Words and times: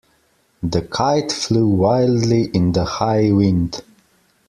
The 0.63 0.81
kite 0.81 1.31
flew 1.31 1.67
wildly 1.67 2.45
in 2.55 2.71
the 2.71 2.85
high 2.85 3.31
wind. 3.31 3.83